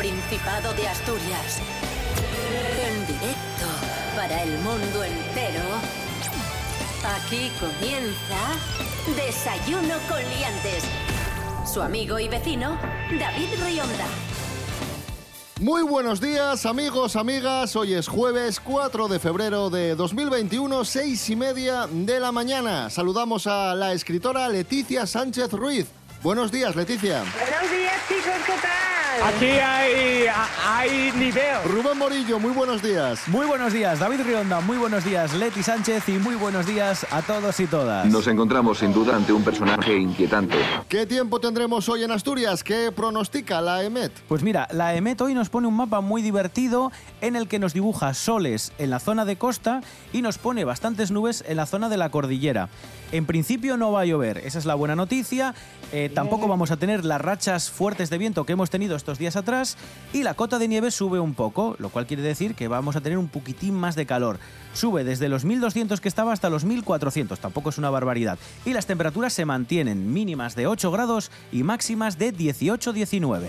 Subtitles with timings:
[0.00, 1.60] Principado de Asturias.
[2.88, 3.66] En directo
[4.16, 5.60] para el mundo entero.
[7.04, 8.56] Aquí comienza
[9.14, 10.84] Desayuno con Liantes.
[11.70, 12.78] Su amigo y vecino,
[13.10, 14.06] David Rionda.
[15.60, 17.76] Muy buenos días, amigos, amigas.
[17.76, 22.88] Hoy es jueves 4 de febrero de 2021, seis y media de la mañana.
[22.88, 25.88] Saludamos a la escritora Leticia Sánchez Ruiz.
[26.22, 27.18] Buenos días, Leticia.
[27.18, 28.99] Buenos días, chicos, ¿qué tal?
[29.24, 30.26] Aquí hay,
[30.66, 31.56] hay nivel.
[31.64, 33.26] Rubén Morillo, muy buenos días.
[33.26, 37.20] Muy buenos días, David Rionda, muy buenos días, Leti Sánchez y muy buenos días a
[37.20, 38.06] todos y todas.
[38.06, 40.56] Nos encontramos sin duda ante un personaje inquietante.
[40.88, 42.62] ¿Qué tiempo tendremos hoy en Asturias?
[42.62, 44.12] ¿Qué pronostica la EMET?
[44.28, 47.74] Pues mira, la EMET hoy nos pone un mapa muy divertido en el que nos
[47.74, 51.88] dibuja soles en la zona de costa y nos pone bastantes nubes en la zona
[51.88, 52.68] de la cordillera.
[53.12, 55.54] En principio no va a llover, esa es la buena noticia.
[55.92, 59.36] Eh, tampoco vamos a tener las rachas fuertes de viento que hemos tenido estos días
[59.36, 59.76] atrás
[60.12, 63.00] y la cota de nieve sube un poco, lo cual quiere decir que vamos a
[63.00, 64.38] tener un poquitín más de calor.
[64.72, 68.38] Sube desde los 1200 que estaba hasta los 1400, tampoco es una barbaridad.
[68.64, 73.48] Y las temperaturas se mantienen mínimas de 8 grados y máximas de 18-19.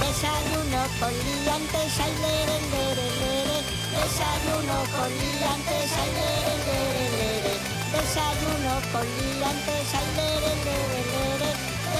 [0.00, 3.58] Desayuno con liantes, ay, lere, lere, lere.
[3.92, 7.54] Desayuno con liantes, ay, lere, lere, lere.
[7.92, 10.32] Desayuno con liantes, ay, lere.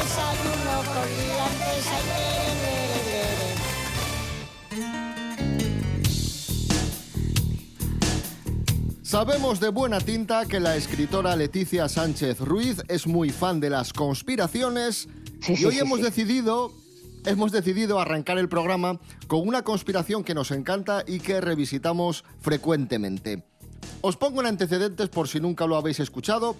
[0.02, 4.62] Desayuno con liantes, ay, lere, lere, lere.
[9.02, 13.92] Sabemos de buena tinta que la escritora Leticia Sánchez Ruiz es muy fan de las
[13.92, 15.08] conspiraciones
[15.40, 16.04] Sí, y sí, hoy sí, hemos sí.
[16.04, 16.72] decidido
[17.24, 23.44] hemos decidido arrancar el programa con una conspiración que nos encanta y que revisitamos frecuentemente.
[24.00, 26.56] Os pongo en antecedentes por si nunca lo habéis escuchado.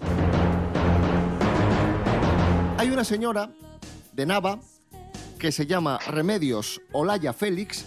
[2.83, 3.49] Hay una señora
[4.11, 4.59] de Nava
[5.39, 7.85] que se llama Remedios Olaya Félix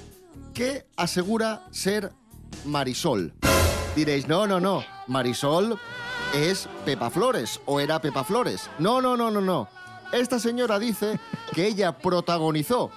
[0.55, 2.15] que asegura ser
[2.65, 3.35] Marisol.
[3.95, 5.79] Diréis, no, no, no, Marisol
[6.35, 8.71] es Pepa Flores o era Pepa Flores.
[8.79, 9.69] No, no, no, no, no.
[10.13, 11.21] Esta señora dice
[11.53, 12.91] que ella protagonizó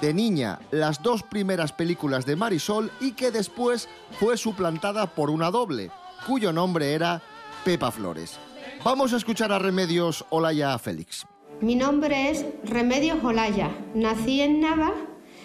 [0.00, 5.50] de niña las dos primeras películas de Marisol y que después fue suplantada por una
[5.50, 5.90] doble,
[6.26, 7.20] cuyo nombre era
[7.62, 8.38] Pepa Flores.
[8.82, 11.26] Vamos a escuchar a Remedios Olaya Félix.
[11.62, 13.70] Mi nombre es Remedios Olaya.
[13.94, 14.92] Nací en Nava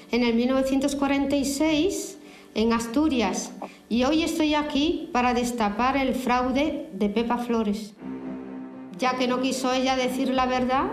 [0.09, 2.17] en el 1946
[2.55, 3.51] en Asturias
[3.88, 7.94] y hoy estoy aquí para destapar el fraude de Pepa Flores.
[8.97, 10.85] Ya que no quiso ella decir la verdad,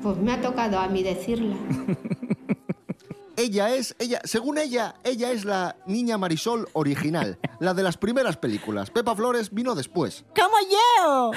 [0.00, 1.56] pues me ha tocado a mí decirla.
[3.36, 8.36] Ella es, ella, según ella, ella es la niña Marisol original, la de las primeras
[8.36, 8.90] películas.
[8.90, 10.24] Pepa Flores vino después.
[10.36, 11.32] ¡Como yo!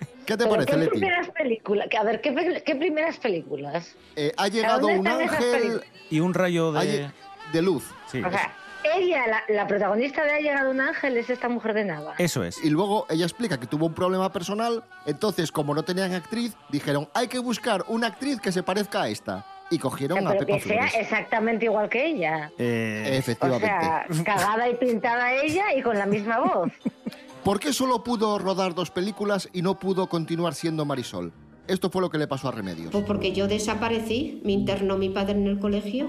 [0.26, 0.90] ¿Qué te ¿Pero parece, ¿Qué Leti?
[0.90, 1.88] primeras películas?
[1.98, 3.94] A ver, ¿qué, qué primeras películas?
[4.16, 5.80] Eh, ha llegado ¿Dónde un ángel?
[6.10, 7.10] Y un rayo de...
[7.52, 7.84] de luz.
[8.10, 8.52] Sí, O sea,
[8.96, 12.14] ella, la, la protagonista de Ha llegado un ángel, es esta mujer de Nava.
[12.18, 12.62] eso es.
[12.64, 17.08] Y luego ella explica que tuvo un problema personal, entonces como no tenían actriz, dijeron,
[17.14, 19.46] hay que buscar una actriz que se parezca a esta.
[19.70, 20.94] Y cogieron a Pero Pepa que sea Flores.
[20.96, 22.50] exactamente igual que ella.
[22.58, 23.66] Eh, O Efectivamente.
[23.66, 26.70] sea, cagada y pintada ella y con la misma voz.
[27.44, 31.30] ¿Por qué solo pudo rodar dos películas y no pudo continuar siendo Marisol?
[31.68, 32.90] Esto fue lo que le pasó a Remedios.
[32.90, 36.06] Pues porque yo desaparecí, me internó mi padre en el colegio.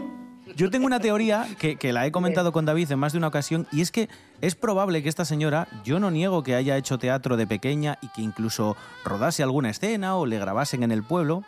[0.56, 3.28] Yo tengo una teoría que, que la he comentado con David en más de una
[3.28, 4.08] ocasión y es que
[4.40, 8.08] es probable que esta señora, yo no niego que haya hecho teatro de pequeña y
[8.10, 11.44] que incluso rodase alguna escena o le grabasen en el pueblo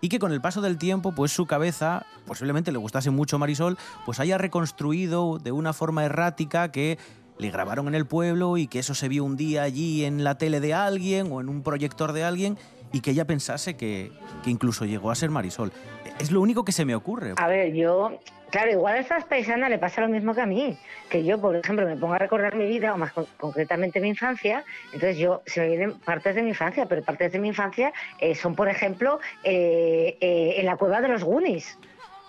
[0.00, 3.76] y que con el paso del tiempo pues su cabeza, posiblemente le gustase mucho Marisol,
[4.06, 6.98] pues haya reconstruido de una forma errática que
[7.38, 10.36] le grabaron en el pueblo y que eso se vio un día allí en la
[10.38, 12.58] tele de alguien o en un proyector de alguien
[12.92, 14.10] y que ella pensase que,
[14.42, 15.72] que incluso llegó a ser Marisol.
[16.18, 17.34] Es lo único que se me ocurre.
[17.36, 18.18] A ver, yo,
[18.50, 20.76] claro, igual a estas paisanas le pasa lo mismo que a mí,
[21.10, 24.08] que yo, por ejemplo, me pongo a recordar mi vida, o más con- concretamente mi
[24.08, 27.92] infancia, entonces yo, se me vienen partes de mi infancia, pero partes de mi infancia
[28.20, 31.78] eh, son, por ejemplo, eh, eh, en la cueva de los Goonies.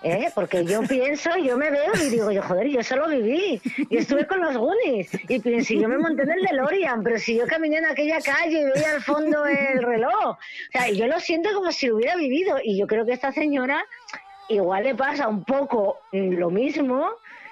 [0.04, 0.32] ¿Eh?
[0.34, 4.26] Porque yo pienso, yo me veo y digo, yo joder, yo solo viví, yo estuve
[4.28, 7.78] con los Goonies y pienso, yo me monté en el DeLorean, pero si yo caminé
[7.78, 10.38] en aquella calle y veía al fondo el reloj, o
[10.72, 13.84] sea, yo lo siento como si lo hubiera vivido y yo creo que esta señora
[14.48, 17.10] igual le pasa un poco lo mismo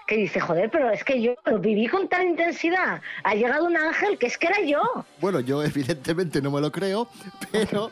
[0.07, 3.01] que dice, joder, pero es que yo lo viví con tal intensidad.
[3.23, 4.81] Ha llegado un ángel que es que era yo.
[5.19, 7.09] Bueno, yo evidentemente no me lo creo,
[7.51, 7.91] pero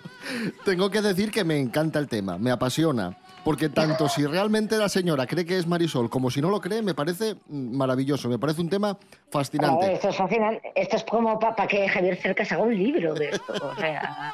[0.64, 3.18] tengo que decir que me encanta el tema, me apasiona.
[3.46, 6.82] Porque tanto si realmente la señora cree que es Marisol como si no lo cree,
[6.82, 8.98] me parece maravilloso, me parece un tema
[9.30, 9.94] fascinante.
[9.94, 10.72] esto es fascinante.
[10.76, 13.54] Esto es como para que Javier Cercas haga un libro de esto.
[13.54, 14.34] O sea,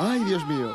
[0.00, 0.74] Ay, Dios mío.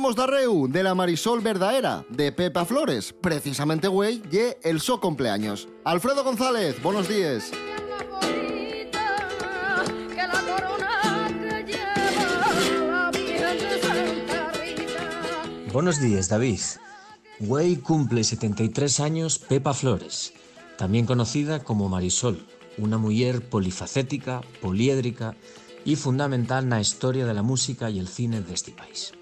[0.00, 3.12] Somos Darreu, de la Marisol Verdaera, de Pepa Flores.
[3.12, 5.68] Precisamente, güey, ye el so cumpleaños.
[5.84, 7.50] Alfredo González, buenos días.
[15.70, 16.60] Buenos días, David.
[17.40, 20.32] Güey cumple 73 años Pepa Flores,
[20.78, 22.46] también conocida como Marisol,
[22.78, 25.36] una mujer polifacética, poliédrica
[25.84, 29.12] y fundamental na historia de la música y el cine de este país.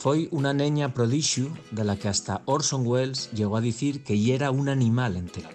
[0.00, 4.32] Foi una neña prodigio de la que hasta Orson Welles llegó a decir que ya
[4.32, 5.50] era un animal entre la.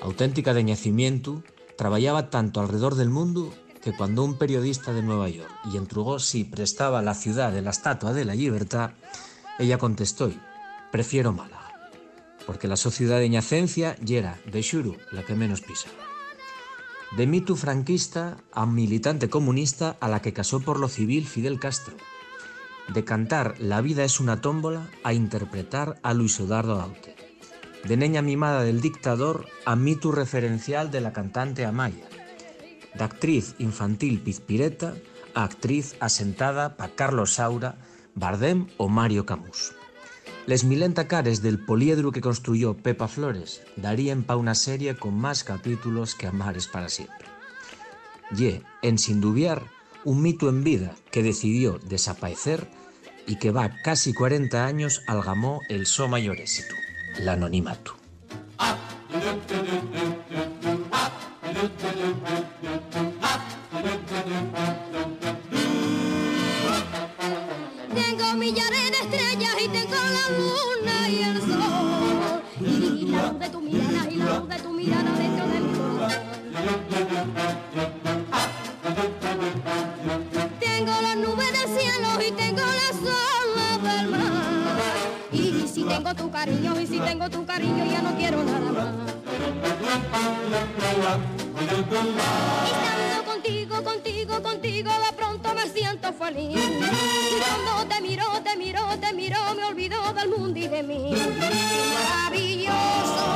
[0.00, 1.42] Auténtica de nacimiento,
[1.76, 3.52] trabajaba tanto alrededor del mundo
[3.82, 7.70] que cuando un periodista de Nueva York y entrugó si prestaba la ciudad de la
[7.70, 8.92] Estatua de la Libertad,
[9.58, 10.30] ella contestó,
[10.92, 11.90] prefiero Málaga,
[12.46, 15.96] porque la sociedad de Ñacencia yera, de xuru, la que menos pisaba.
[17.16, 21.96] De mito franquista a militante comunista a la que casó por lo civil Fidel Castro.
[22.88, 27.16] De cantar La vida es una tómbola a interpretar a Luis Eduardo Aute.
[27.84, 32.08] De neña mimada del dictador a mito referencial de la cantante Amaya.
[32.94, 34.94] De actriz infantil pizpireta
[35.34, 37.76] a actriz asentada pa Carlos Saura,
[38.14, 39.74] Bardem o Mario Camus.
[40.46, 45.42] Les milenta cares del poliedro que construyó Pepa Flores darían pa una serie con más
[45.42, 47.26] capítulos que Amares para siempre.
[48.30, 49.66] Ye, en sin dubiar,
[50.06, 52.70] un mito en vida que decidió desaparecer
[53.26, 56.76] y que va casi 40 años algamó el so mayor éxito,
[57.18, 57.28] el
[86.16, 88.94] tu cariño, y si tengo tu cariño, ya no quiero nada más.
[92.66, 96.56] Estando contigo, contigo, contigo, de pronto me siento feliz.
[96.56, 101.12] Y cuando te miro, te miro, te miro, me olvido del mundo y de mí.
[101.94, 103.26] Maravilloso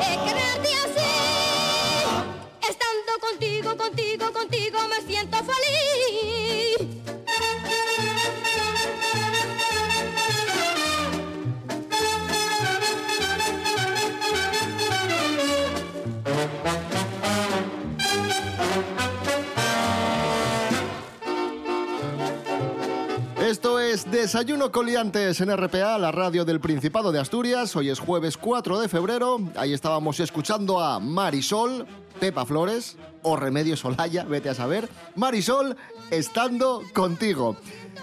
[0.00, 1.12] es quererte así.
[2.68, 5.35] Estando contigo, contigo, contigo, me siento
[24.26, 27.76] Desayuno Coliantes en RPA, la radio del Principado de Asturias.
[27.76, 29.38] Hoy es jueves 4 de febrero.
[29.54, 31.86] Ahí estábamos escuchando a Marisol,
[32.18, 34.88] Pepa Flores o Remedios Olaya, vete a saber.
[35.14, 35.76] Marisol,
[36.10, 37.56] estando contigo.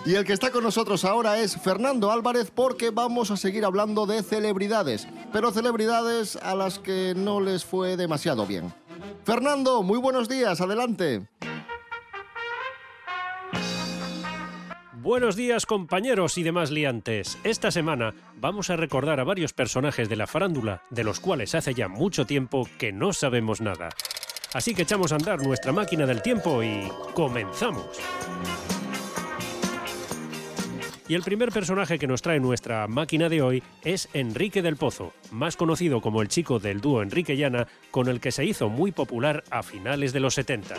[0.06, 4.06] Y el que está con nosotros ahora es Fernando Álvarez porque vamos a seguir hablando
[4.06, 8.74] de celebridades, pero celebridades a las que no les fue demasiado bien.
[9.26, 11.28] Fernando, muy buenos días, adelante.
[15.04, 17.38] Buenos días compañeros y demás liantes.
[17.44, 21.74] Esta semana vamos a recordar a varios personajes de la farándula de los cuales hace
[21.74, 23.90] ya mucho tiempo que no sabemos nada.
[24.54, 28.00] Así que echamos a andar nuestra máquina del tiempo y comenzamos.
[31.10, 35.12] Y el primer personaje que nos trae nuesra máquina de hoy es Enrique del Pozo,
[35.32, 38.94] más conocido como el chico del dúo Enrique Llana, con el que se hizo muy
[38.94, 40.76] popular a finales de los 70.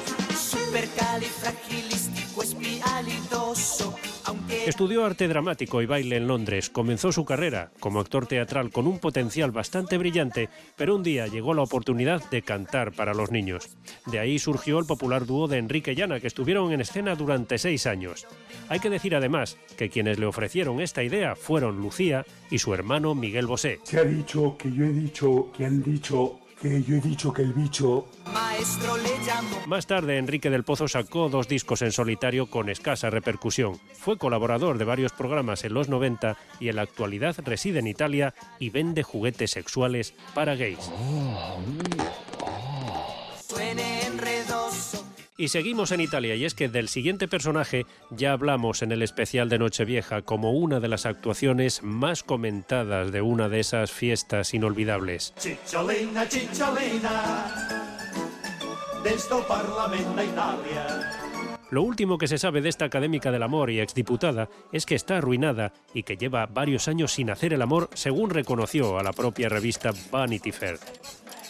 [4.67, 6.71] Estudió arte dramático y baile en Londres.
[6.71, 11.55] Comenzó su carrera como actor teatral con un potencial bastante brillante, pero un día llegó
[11.55, 13.77] la oportunidad de cantar para los niños.
[14.07, 17.87] De ahí surgió el popular dúo de Enrique Llana, que estuvieron en escena durante seis
[17.87, 18.27] años.
[18.69, 23.15] Hay que decir además que quienes le ofrecieron esta idea fueron Lucía y su hermano
[23.15, 23.81] Miguel Bosé.
[23.85, 27.43] Se ha dicho que yo he dicho que han dicho que yo he dicho que
[27.43, 28.09] el bicho
[29.67, 33.79] Más tarde, Enrique del Pozo sacó dos discos en solitario con escasa repercusión.
[33.93, 38.33] Fue colaborador de varios programas en los 90 y en la actualidad reside en Italia
[38.59, 40.91] y vende juguetes sexuales para gays.
[45.37, 49.49] Y seguimos en Italia, y es que del siguiente personaje ya hablamos en el especial
[49.49, 55.35] de Nochevieja como una de las actuaciones más comentadas de una de esas fiestas inolvidables.
[59.05, 61.24] Sto Parlamento Italia.
[61.71, 65.17] Lo último que se sabe de esta académica del amor y exdiputada es que está
[65.19, 69.49] arruinada y que lleva varios años sin hacer el amor, según reconoció a la propia
[69.49, 70.79] revista Vanity Fair.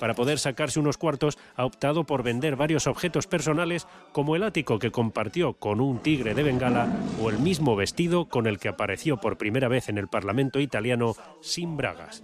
[0.00, 4.78] Para poder sacarse unos cuartos, ha optado por vender varios objetos personales como el ático
[4.78, 6.88] que compartió con un tigre de Bengala
[7.23, 11.14] o el mismo vestido con el que apareció por primera vez en el Parlamento italiano
[11.40, 12.23] sin bragas.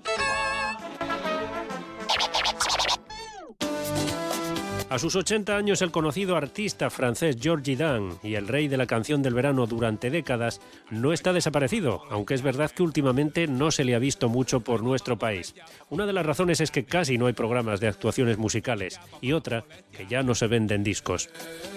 [4.91, 8.89] A sus 80 años, el conocido artista francés Georgie Dan y el rey de la
[8.89, 13.85] canción del verano durante décadas no está desaparecido, aunque es verdad que últimamente no se
[13.85, 15.55] le ha visto mucho por nuestro país.
[15.91, 19.65] Una de las razones es que casi no hay programas de actuaciones musicales y otra,
[19.97, 21.31] que ya no se venden discos.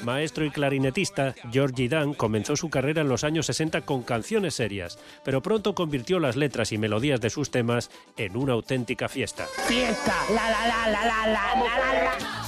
[0.03, 4.97] Maestro y clarinetista, Georgie Dan comenzó su carrera en los años 60 con canciones serias,
[5.23, 9.45] pero pronto convirtió las letras y melodías de sus temas en una auténtica fiesta.
[9.67, 12.42] Fiesta, la la la la la la la la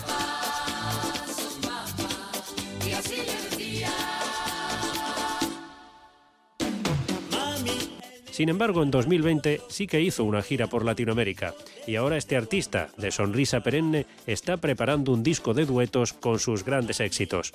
[8.35, 11.53] Sin embargo, en 2020 sí que hizo una gira por Latinoamérica
[11.87, 16.65] y ahora este artista, de sonrisa perenne, está preparando un disco de duetos con sus
[16.65, 17.53] grandes éxitos.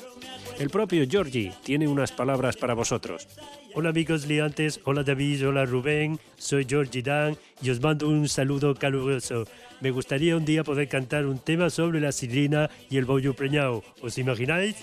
[0.58, 3.28] El propio Georgie tiene unas palabras para vosotros.
[3.74, 8.74] Hola amigos liantes, hola David, hola Rubén, soy Georgie Dan y os mando un saludo
[8.74, 9.44] caluroso.
[9.82, 13.82] Me gustaría un día poder cantar un tema sobre la sirena y el bollo preñado.
[14.00, 14.76] ¿Os imagináis?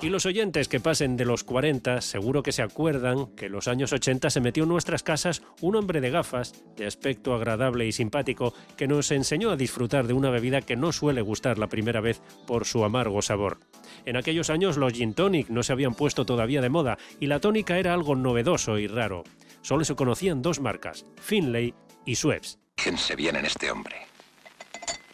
[0.00, 3.66] Y los oyentes que pasen de los 40 seguro que se acuerdan que en los
[3.66, 7.90] años 80 se metió en nuestras casas un hombre de gafas, de aspecto agradable y
[7.90, 12.00] simpático, que nos enseñó a disfrutar de una bebida que no suele gustar la primera
[12.00, 13.58] vez por su amargo sabor.
[14.06, 17.40] En aquellos años los gin tonic no se habían puesto todavía de moda y la
[17.40, 19.24] tónica era algo novedoso y raro.
[19.62, 21.74] Solo se conocían dos marcas, Finlay
[22.06, 22.60] y Schweppes.
[22.76, 23.96] Fíjense bien en este hombre.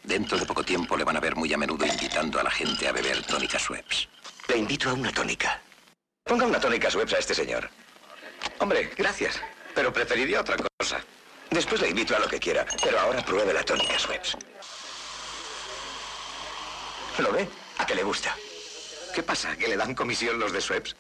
[0.03, 2.87] Dentro de poco tiempo le van a ver muy a menudo invitando a la gente
[2.87, 4.14] a beber tónica Schweppes.
[4.49, 5.61] Le invito a una tónica.
[6.25, 7.69] Ponga una tónica Schweppes a este señor.
[8.59, 9.41] Hombre, gracias.
[9.75, 11.01] Pero preferiría otra cosa.
[11.51, 14.37] Después le invito a lo que quiera, pero ahora pruebe la tónica Schweppes.
[17.19, 17.49] ¿Lo ve?
[17.79, 18.37] ¿A qué le gusta?
[19.15, 19.57] ¿Qué pasa?
[19.57, 20.97] ¿Que le dan comisión los de Schweppes?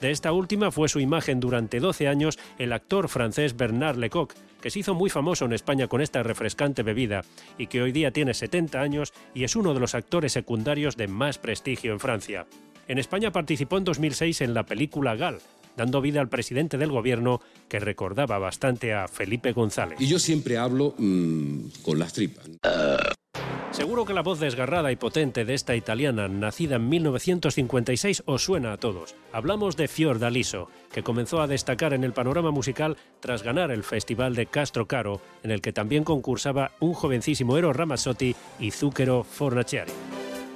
[0.00, 4.70] De esta última fue su imagen durante 12 años el actor francés Bernard Lecoq, que
[4.70, 7.22] se hizo muy famoso en España con esta refrescante bebida
[7.58, 11.08] y que hoy día tiene 70 años y es uno de los actores secundarios de
[11.08, 12.46] más prestigio en Francia.
[12.88, 15.38] En España participó en 2006 en la película Gal,
[15.76, 20.00] dando vida al presidente del gobierno que recordaba bastante a Felipe González.
[20.00, 22.48] Y yo siempre hablo mm, con las tripas.
[23.72, 28.72] Seguro que la voz desgarrada y potente de esta italiana, nacida en 1956, os suena
[28.72, 29.14] a todos.
[29.32, 34.34] Hablamos de Fiordaliso, que comenzó a destacar en el panorama musical tras ganar el Festival
[34.34, 39.92] de Castro Caro, en el que también concursaba un jovencísimo Eros Ramazzotti y Zucchero Fornaciari.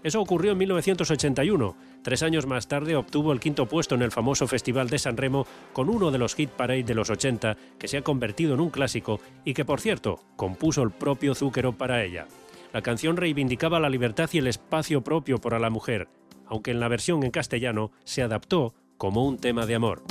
[0.02, 1.76] Eso ocurrió en 1981.
[2.02, 5.46] Tres años más tarde obtuvo el quinto puesto en el famoso Festival de San Remo
[5.72, 8.70] con uno de los hit parade de los 80 que se ha convertido en un
[8.70, 12.26] clásico y que, por cierto, compuso el propio Zúquero para ella.
[12.72, 16.08] La canción reivindicaba la libertad y el espacio propio para la mujer,
[16.46, 20.02] aunque en la versión en castellano se adaptó como un tema de amor.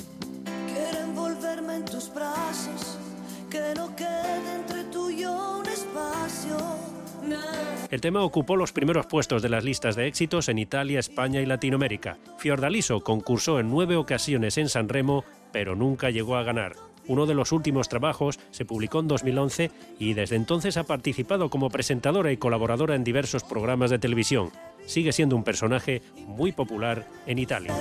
[7.92, 11.48] El tema ocupó los primeros puestos de las listas de éxitos en Italia, España y
[11.48, 12.18] Latinoamérica.
[12.38, 16.76] Fiordaliso concursó en nueve ocasiones en San Remo, pero nunca llegó a ganar.
[17.08, 21.72] Uno de los últimos trabajos se publicó en 2011 y desde entonces ha participado como
[21.72, 24.52] presentadora y colaboradora en diversos programas de televisión.
[24.86, 27.74] Sigue siendo un personaje muy popular en Italia.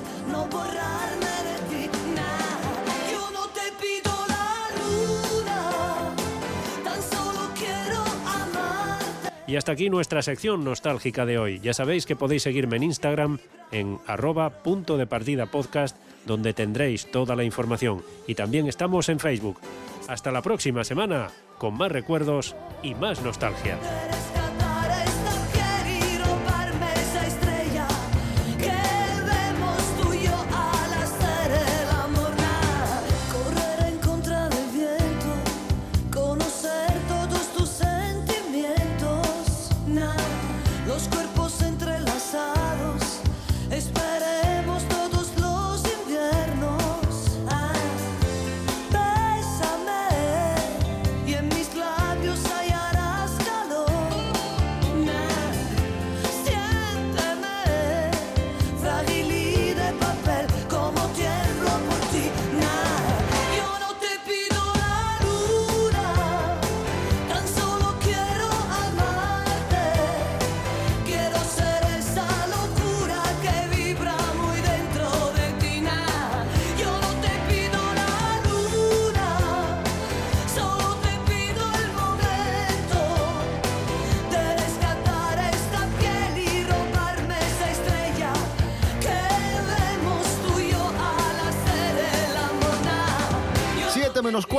[9.48, 11.58] Y hasta aquí nuestra sección nostálgica de hoy.
[11.60, 13.38] Ya sabéis que podéis seguirme en Instagram
[13.72, 18.02] en arroba punto de partida podcast, donde tendréis toda la información.
[18.26, 19.58] Y también estamos en Facebook.
[20.06, 23.78] Hasta la próxima semana, con más recuerdos y más nostalgia.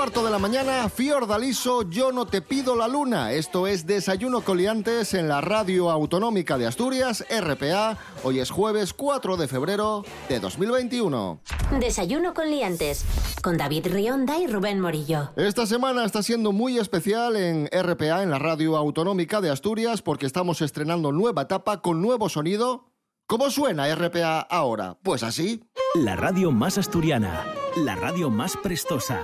[0.09, 3.31] Cuarto de la mañana, Fiordaliso, yo no te pido la luna.
[3.31, 7.95] Esto es Desayuno Coliantes en la Radio Autonómica de Asturias, RPA.
[8.23, 11.41] Hoy es jueves 4 de febrero de 2021.
[11.79, 13.05] Desayuno con liantes.
[13.43, 15.29] Con David Rionda y Rubén Morillo.
[15.35, 20.25] Esta semana está siendo muy especial en RPA, en la Radio Autonómica de Asturias, porque
[20.25, 22.89] estamos estrenando nueva etapa con nuevo sonido.
[23.27, 24.97] ¿Cómo suena RPA ahora?
[25.03, 25.61] Pues así.
[25.93, 29.21] La radio más asturiana, la radio más prestosa.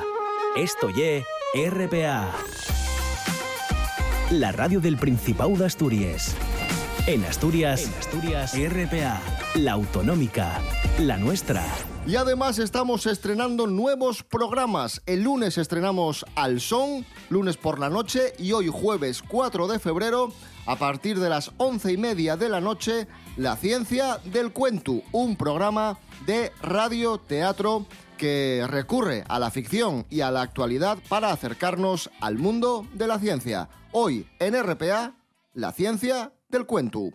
[0.56, 2.32] Esto ye RPA.
[4.32, 6.34] La radio del Principado de Asturias.
[7.08, 9.20] En Asturias, en Asturias, RPA,
[9.56, 10.62] la autonómica,
[10.98, 11.62] la nuestra.
[12.08, 15.02] Y además estamos estrenando nuevos programas.
[15.06, 20.32] El lunes estrenamos Al Son, lunes por la noche, y hoy jueves 4 de febrero,
[20.66, 25.36] a partir de las once y media de la noche, La Ciencia del Cuento, un
[25.36, 27.86] programa de radio teatro
[28.18, 33.20] que recurre a la ficción y a la actualidad para acercarnos al mundo de la
[33.20, 33.70] ciencia.
[33.92, 35.16] Hoy en RPA,
[35.54, 37.12] La Ciencia del Cuento.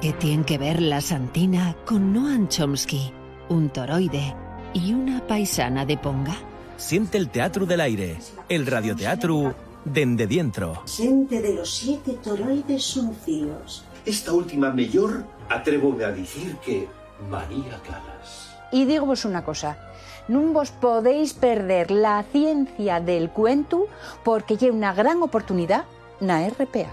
[0.00, 3.12] ¿Qué tiene que ver la Santina con Noam Chomsky,
[3.48, 4.34] un toroide
[4.72, 6.36] y una paisana de Ponga?
[6.76, 10.82] Siente el teatro del aire, el radioteatro dende dientro.
[10.86, 13.84] Xente de los siete toroides suncios.
[14.04, 16.86] Esta última mellor atrévome a dicir que
[17.30, 18.54] María Calas.
[18.70, 19.78] Y digo vos una cosa,
[20.28, 23.88] non vos podéis perder la ciencia del cuento
[24.22, 25.88] porque lle una gran oportunidad
[26.20, 26.92] na RPA.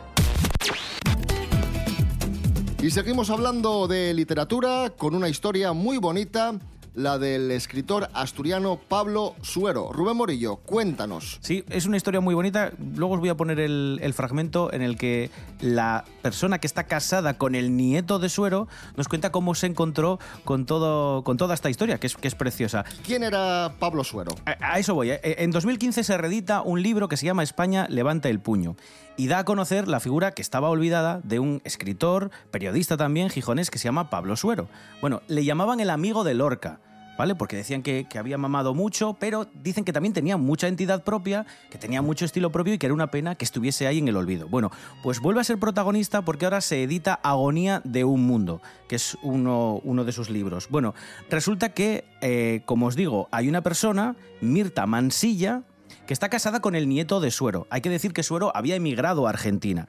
[2.80, 6.54] Y seguimos hablando de literatura con una historia muy bonita,
[6.96, 9.92] la del escritor asturiano Pablo Suero.
[9.92, 11.40] Rubén Morillo, cuéntanos.
[11.42, 12.72] Sí, es una historia muy bonita.
[12.96, 15.30] Luego os voy a poner el, el fragmento en el que
[15.60, 20.20] la persona que está casada con el nieto de Suero nos cuenta cómo se encontró
[20.44, 22.86] con, todo, con toda esta historia, que es, que es preciosa.
[23.06, 24.34] ¿Quién era Pablo Suero?
[24.46, 25.12] A, a eso voy.
[25.12, 25.20] ¿eh?
[25.24, 28.76] En 2015 se reedita un libro que se llama España levanta el puño
[29.18, 33.72] y da a conocer la figura que estaba olvidada de un escritor, periodista también, gijonés,
[33.72, 34.68] que se llama Pablo Suero.
[35.02, 36.80] Bueno, le llamaban el amigo de Lorca.
[37.18, 37.34] ¿Vale?
[37.34, 41.46] Porque decían que, que había mamado mucho, pero dicen que también tenía mucha entidad propia,
[41.70, 44.18] que tenía mucho estilo propio y que era una pena que estuviese ahí en el
[44.18, 44.50] olvido.
[44.50, 44.70] Bueno,
[45.02, 49.18] pues vuelve a ser protagonista porque ahora se edita Agonía de un Mundo, que es
[49.24, 50.68] uno, uno de sus libros.
[50.70, 50.94] Bueno,
[51.30, 55.64] resulta que, eh, como os digo, hay una persona, Mirta Mansilla,
[56.06, 57.68] que está casada con el nieto de Suero.
[57.70, 59.88] Hay que decir que Suero había emigrado a Argentina.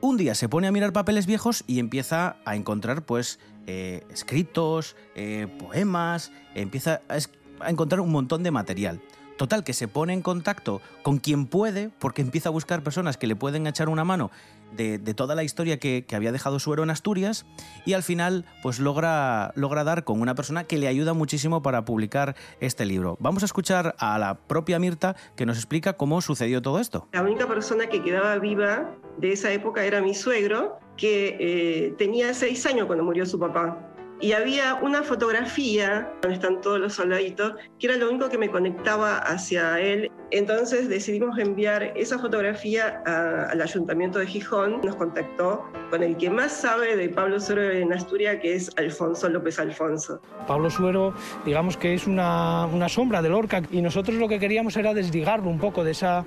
[0.00, 4.96] Un día se pone a mirar papeles viejos y empieza a encontrar, pues, eh, escritos,
[5.14, 9.02] eh, poemas, empieza a, encontrar un montón de material.
[9.36, 13.26] Total, que se pone en contacto con quien puede, porque empieza a buscar personas que
[13.26, 14.30] le pueden echar una mano
[14.72, 17.46] de, toda la historia que, había dejado Suero en Asturias,
[17.84, 21.84] y al final, pues logra, logra dar con una persona que le ayuda muchísimo para
[21.84, 23.16] publicar este libro.
[23.20, 27.08] Vamos a escuchar a la propia Mirta que nos explica cómo sucedió todo esto.
[27.12, 32.34] La única persona que quedaba viva de esa época era mi suegro, que eh, tenía
[32.34, 33.89] seis años cuando murió su papá.
[34.22, 38.50] Y había una fotografía, donde están todos los soldaditos, que era lo único que me
[38.50, 40.10] conectaba hacia él.
[40.30, 44.82] Entonces decidimos enviar esa fotografía al ayuntamiento de Gijón.
[44.84, 49.28] Nos contactó con el que más sabe de Pablo Suero en Asturias, que es Alfonso
[49.30, 50.20] López Alfonso.
[50.46, 51.14] Pablo Suero,
[51.46, 55.58] digamos que es una, sombra de Lorca y nosotros lo que queríamos era desligarlo un
[55.58, 56.24] poco de esa,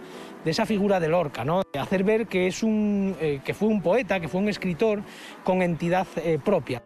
[0.65, 1.61] figura de Lorca, ¿no?
[1.79, 5.01] hacer ver que, es un, eh, que fue un poeta, que fue un escritor
[5.43, 6.81] con entidad eh, propia.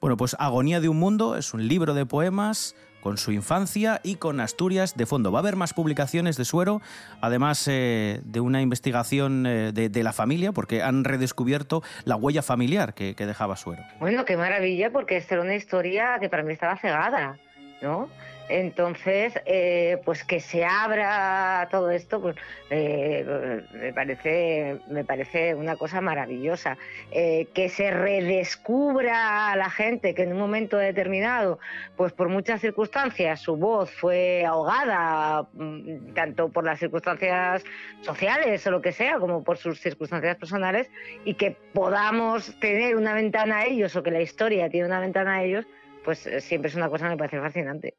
[0.00, 4.14] Bueno, pues Agonía de un Mundo es un libro de poemas con su infancia y
[4.14, 5.32] con Asturias de fondo.
[5.32, 6.80] Va a haber más publicaciones de Suero,
[7.20, 12.94] además eh, de una investigación eh, de, la familia, porque han redescubierto la huella familiar
[12.94, 13.82] que, que dejaba Suero.
[13.98, 17.36] Bueno, qué maravilla, porque esta era una historia que para mí estaba cegada,
[17.82, 18.08] ¿no?
[18.48, 22.36] Entonces, eh, pues que se abra todo esto, pues
[22.70, 26.78] eh, me parece, me parece una cosa maravillosa.
[27.10, 31.58] Eh, que se redescubra a la gente que en un momento determinado,
[31.96, 37.64] pues por muchas circunstancias, su voz fue ahogada, mm, tanto por las circunstancias
[38.02, 40.90] sociales o lo que sea, como por sus circunstancias personales,
[41.24, 45.36] y que podamos tener una ventana a ellos o que la historia tiene una ventana
[45.36, 45.66] a ellos,
[46.04, 47.94] pues eh, siempre es una cosa que me parece fascinante.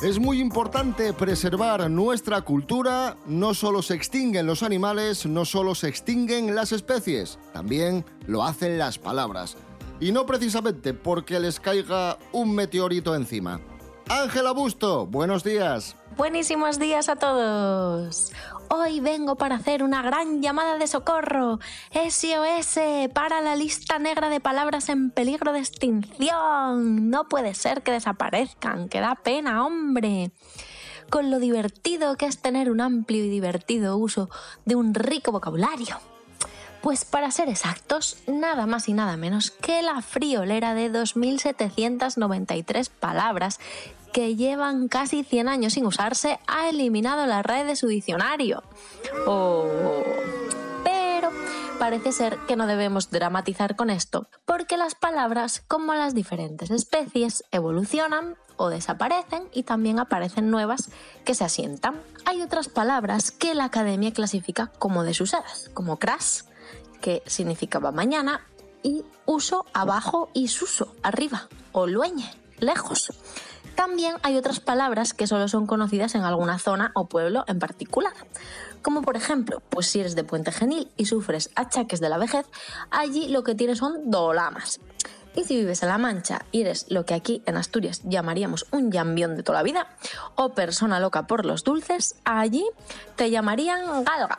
[0.00, 5.88] Es muy importante preservar nuestra cultura, no solo se extinguen los animales, no solo se
[5.88, 9.56] extinguen las especies, también lo hacen las palabras.
[9.98, 13.60] Y no precisamente porque les caiga un meteorito encima.
[14.08, 15.96] Ángela Busto, buenos días.
[16.16, 18.30] Buenísimos días a todos.
[18.70, 21.58] Hoy vengo para hacer una gran llamada de socorro.
[21.92, 22.78] SOS
[23.14, 27.08] para la lista negra de palabras en peligro de extinción.
[27.08, 30.32] No puede ser que desaparezcan, que da pena, hombre.
[31.08, 34.28] Con lo divertido que es tener un amplio y divertido uso
[34.66, 35.96] de un rico vocabulario.
[36.82, 43.58] Pues para ser exactos, nada más y nada menos que la friolera de 2.793 palabras
[44.12, 48.62] que llevan casi 100 años sin usarse ha eliminado la red de su diccionario.
[49.26, 49.66] Oh.
[50.84, 51.30] Pero
[51.78, 57.44] parece ser que no debemos dramatizar con esto, porque las palabras, como las diferentes especies,
[57.50, 60.90] evolucionan o desaparecen y también aparecen nuevas
[61.24, 62.00] que se asientan.
[62.24, 66.42] Hay otras palabras que la academia clasifica como desusadas, como crash,
[67.00, 68.40] que significaba mañana,
[68.82, 73.12] y uso abajo y suso arriba, o lueñe, lejos.
[73.74, 78.12] También hay otras palabras que solo son conocidas en alguna zona o pueblo en particular.
[78.82, 82.46] Como por ejemplo, pues si eres de Puente Genil y sufres achaques de la vejez,
[82.90, 84.80] allí lo que tienes son dolamas.
[85.36, 88.90] Y si vives en La Mancha y eres lo que aquí en Asturias llamaríamos un
[88.90, 89.86] llambión de toda la vida,
[90.34, 92.66] o persona loca por los dulces, allí
[93.14, 94.38] te llamarían galga.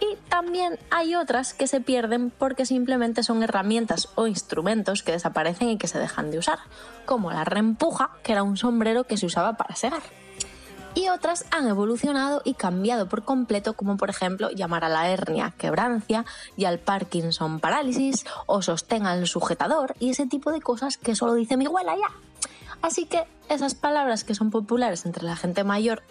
[0.00, 5.68] Y también hay otras que se pierden porque simplemente son herramientas o instrumentos que desaparecen
[5.68, 6.58] y que se dejan de usar,
[7.04, 10.02] como la rempuja, que era un sombrero que se usaba para segar.
[10.94, 15.54] Y otras han evolucionado y cambiado por completo, como por ejemplo llamar a la hernia
[15.56, 16.24] quebrancia
[16.56, 21.34] y al Parkinson parálisis, o sostén al sujetador y ese tipo de cosas que solo
[21.34, 22.10] dice mi abuela ya.
[22.82, 26.02] Así que esas palabras que son populares entre la gente mayor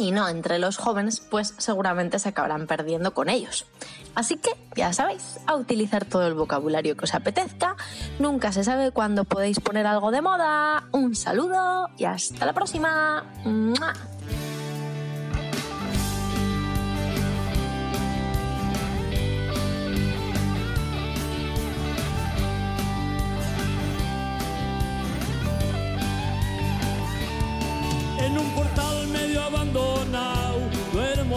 [0.00, 3.66] y no entre los jóvenes, pues seguramente se acabarán perdiendo con ellos.
[4.14, 7.76] Así que ya sabéis, a utilizar todo el vocabulario que os apetezca.
[8.18, 10.88] Nunca se sabe cuándo podéis poner algo de moda.
[10.92, 13.24] Un saludo y hasta la próxima.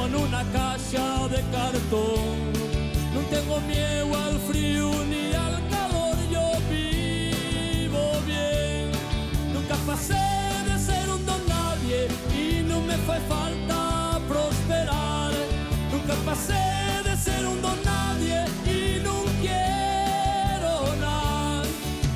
[0.05, 2.51] En una casa de cartón.
[3.13, 8.91] No tengo miedo al frío ni al calor, yo vivo bien.
[9.53, 10.25] Nunca pasé
[10.69, 15.31] de ser un don nadie y no me fue falta prosperar.
[15.91, 16.63] Nunca pasé
[17.03, 21.63] de ser un don nadie y no quiero nada.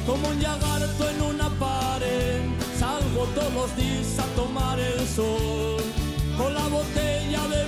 [0.06, 2.41] Como un lagarto en una pared,
[2.78, 5.82] salgo todos los días a tomar el sol.
[6.38, 7.66] Con la botella de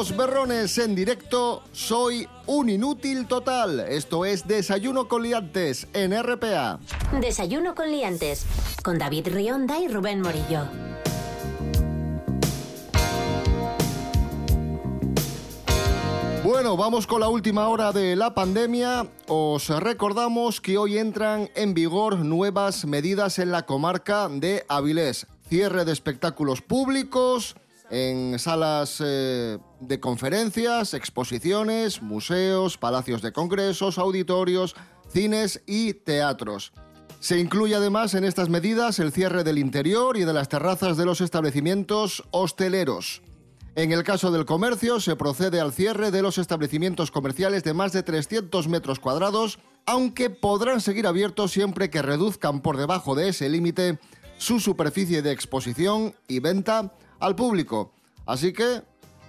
[0.00, 3.80] Los berrones en directo, soy un inútil total.
[3.80, 6.80] Esto es Desayuno con liantes en RPA.
[7.20, 8.46] Desayuno con liantes,
[8.82, 10.64] con David Rionda y Rubén Morillo.
[16.44, 19.06] Bueno, vamos con la última hora de la pandemia.
[19.28, 25.26] Os recordamos que hoy entran en vigor nuevas medidas en la comarca de Avilés.
[25.50, 27.54] Cierre de espectáculos públicos
[27.90, 34.76] en salas eh, de conferencias, exposiciones, museos, palacios de congresos, auditorios,
[35.12, 36.72] cines y teatros.
[37.18, 41.04] Se incluye además en estas medidas el cierre del interior y de las terrazas de
[41.04, 43.22] los establecimientos hosteleros.
[43.76, 47.92] En el caso del comercio, se procede al cierre de los establecimientos comerciales de más
[47.92, 53.48] de 300 metros cuadrados, aunque podrán seguir abiertos siempre que reduzcan por debajo de ese
[53.48, 53.98] límite
[54.38, 57.92] su superficie de exposición y venta al público.
[58.26, 58.82] Así que,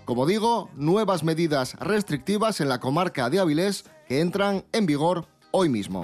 [0.05, 5.69] como digo, nuevas medidas restrictivas en la comarca de Avilés que entran en vigor hoy
[5.69, 6.03] mismo.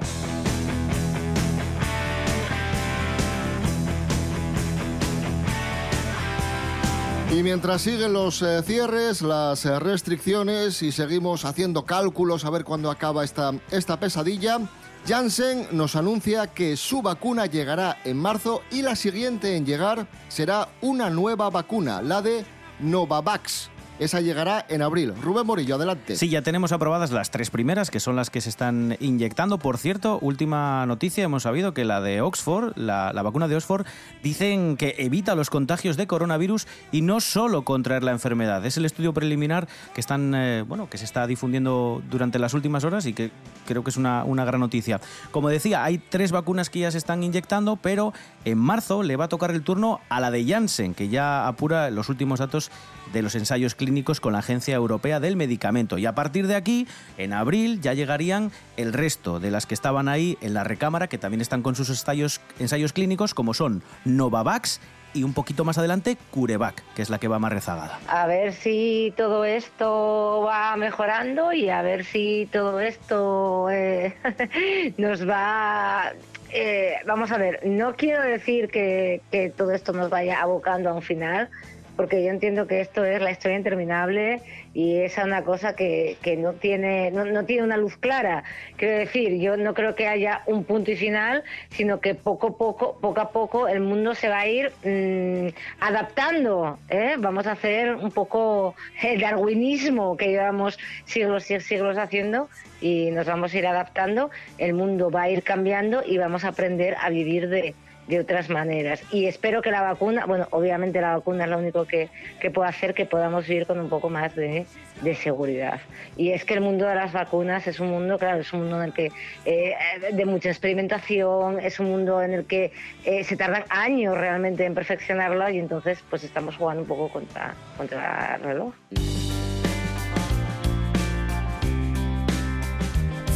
[7.29, 12.63] Y mientras siguen los eh, cierres, las eh, restricciones y seguimos haciendo cálculos a ver
[12.63, 14.59] cuándo acaba esta, esta pesadilla,
[15.07, 20.67] Janssen nos anuncia que su vacuna llegará en marzo y la siguiente en llegar será
[20.81, 22.43] una nueva vacuna, la de
[22.81, 23.69] Novavax.
[23.99, 25.13] Esa llegará en abril.
[25.21, 26.15] Rubén Morillo, adelante.
[26.15, 29.57] Sí, ya tenemos aprobadas las tres primeras, que son las que se están inyectando.
[29.57, 33.87] Por cierto, última noticia, hemos sabido que la de Oxford, la, vacuna de Oxford,
[34.21, 38.63] dicen que evita los contagios de coronavirus y no solo contraer la enfermedad.
[38.67, 42.83] Es el estudio preliminar que están, eh, bueno, que se está difundiendo durante las últimas
[42.83, 43.31] horas y que
[43.65, 45.01] creo que es una, una gran noticia.
[45.31, 48.13] Como decía, hay tres vacunas que ya se están inyectando, pero
[48.45, 51.89] en marzo le va a tocar el turno a la de Janssen, que ya apura
[51.89, 52.69] los últimos datos
[53.13, 55.97] de los ensayos clínicos con la Agencia Europea del Medicamento.
[55.97, 60.07] Y a partir de aquí, en abril, ya llegarían el resto de las que estaban
[60.07, 64.79] ahí en la recámara, que también están con sus ensayos, ensayos clínicos, como son Novavax
[65.13, 67.99] y un poquito más adelante CureVac, que es la que va más rezagada.
[68.07, 74.15] A ver si todo esto va mejorando y a ver si todo esto eh,
[74.97, 76.13] nos va...
[76.51, 80.93] eh, vamos a ver, no quiero decir que, que todo esto nos vaya abocando a
[80.93, 81.49] un final,
[81.97, 84.41] porque yo entiendo que esto es la historia interminable
[84.73, 88.43] y es una cosa que, que no, tiene, no, no tiene una luz clara.
[88.77, 92.57] Quiero decir, yo no creo que haya un punto y final, sino que poco a
[92.57, 95.47] poco, poco a poco el mundo se va a ir mm,
[95.79, 96.77] adaptando.
[96.89, 97.15] ¿eh?
[97.17, 102.47] Vamos a hacer un poco el darwinismo que llevamos siglos y siglos haciendo
[102.79, 104.29] y nos vamos a ir adaptando.
[104.59, 107.73] El mundo va a ir cambiando y vamos a aprender a vivir de,
[108.07, 109.01] de otras maneras.
[109.11, 112.69] Y espero que la vacuna, bueno, obviamente la vacuna es lo único que, que puede
[112.69, 114.65] hacer que podamos vivir con un poco más de,
[115.01, 115.79] de seguridad.
[116.15, 118.77] Y es que el mundo de las vacunas es un mundo, claro, es un mundo
[118.77, 119.11] en el que
[119.45, 119.75] eh,
[120.11, 122.71] de mucha experimentación, es un mundo en el que
[123.05, 127.53] eh, se tardan años realmente en perfeccionarlo y entonces pues estamos jugando un poco contra,
[127.77, 128.73] contra el reloj.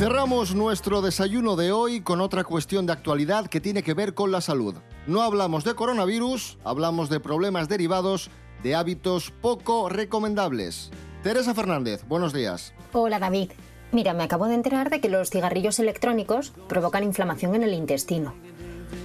[0.02, 4.32] Cerramos nuestro desayuno de hoy con otra cuestión de actualidad que tiene que ver con
[4.32, 4.74] la salud.
[5.06, 8.32] No hablamos de coronavirus, hablamos de problemas derivados
[8.64, 10.90] de hábitos poco recomendables.
[11.22, 12.74] Teresa Fernández, buenos días.
[12.94, 13.52] Hola David.
[13.92, 18.34] Mira, me acabo de enterar de que los cigarrillos electrónicos provocan inflamación en el intestino.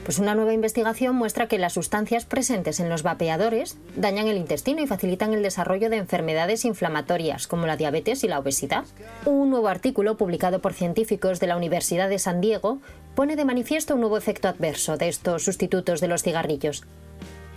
[0.04, 4.82] Pues una nueva investigación muestra que las sustancias presentes en los vapeadores dañan el intestino
[4.82, 8.84] y facilitan el desarrollo de enfermedades inflamatorias como la diabetes y la obesidad.
[9.24, 12.78] Un nuevo artículo publicado por científicos de la Universidad de San Diego
[13.14, 16.84] pone de manifiesto un nuevo efecto adverso de estos sustitutos de los cigarrillos.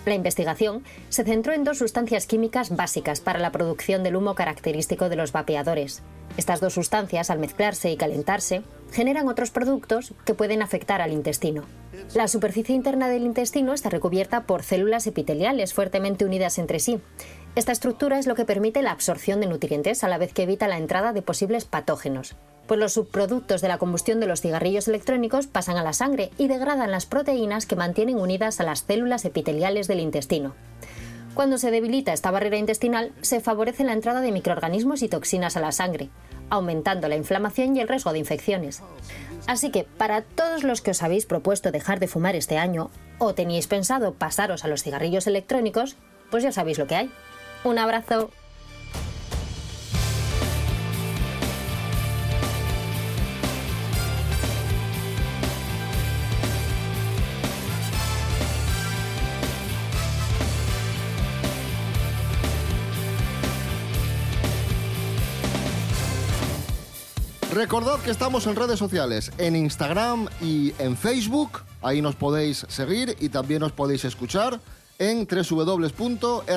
[0.05, 5.09] La investigación se centró en dos sustancias químicas básicas para la producción del humo característico
[5.09, 6.01] de los vapeadores.
[6.38, 11.63] Estas dos sustancias, al mezclarse y calentarse, generan otros productos que pueden afectar al intestino.
[12.15, 17.01] La superficie interna del intestino está recubierta por células epiteliales fuertemente unidas entre sí.
[17.55, 20.67] Esta estructura es lo que permite la absorción de nutrientes a la vez que evita
[20.67, 22.35] la entrada de posibles patógenos.
[22.69, 26.47] Pues los subproductos de la combustión de los cigarrillos electrónicos pasan a la sangre y
[26.47, 30.53] degradan las proteínas que mantienen unidas a las células epiteliales del intestino.
[31.34, 35.62] Cuando se debilita esta barrera intestinal, se favorece la entrada de microorganismos y toxinas a
[35.62, 36.12] la sangre,
[36.51, 38.84] aumentando la inflamación y el riesgo de infecciones.
[39.47, 43.34] Así que, para todos los que os habéis propuesto dejar de fumar este año, o
[43.34, 45.95] teníais pensado pasaros a los cigarrillos electrónicos,
[46.29, 47.12] pues ya sabéis lo que hay.
[47.63, 48.29] Un abrazo.
[67.59, 71.59] Recordad que estamos en redes sociales, en Instagram y en Facebook.
[71.81, 74.61] Ahí nos podéis seguir y también nos podéis escuchar
[74.97, 76.47] en www.rtpa.es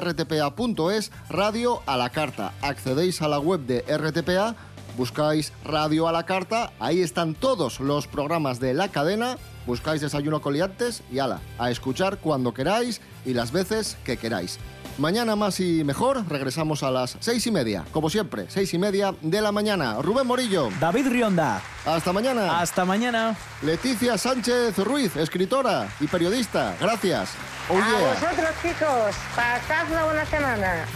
[1.29, 2.53] Radio a la Carta.
[2.63, 4.55] Accedéis a la web de RTPA,
[4.97, 10.41] buscáis Radio a la Carta, ahí están todos los programas de la cadena, buscáis Desayuno
[10.41, 14.61] Coliantes y ala, a escuchar cuando queráis y las veces que queráis.
[14.99, 19.15] Mañana más y mejor, regresamos a las seis y media, como siempre, seis y media
[19.23, 19.97] de la mañana.
[20.03, 20.69] Rubén Morillo.
[20.81, 21.63] David Rionda.
[21.87, 22.61] Hasta mañana.
[22.61, 23.37] Hasta mañana.
[23.63, 26.77] Leticia Sánchez Ruiz, escritora y periodista.
[26.79, 27.31] Gracias.
[27.71, 30.87] Oh, a vosotros chicos, pasad una buena semana.